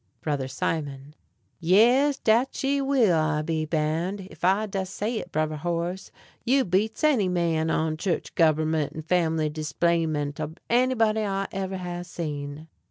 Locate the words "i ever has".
11.23-12.07